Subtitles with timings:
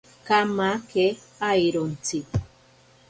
[0.27, 1.05] Kamake
[1.51, 2.17] airontsi.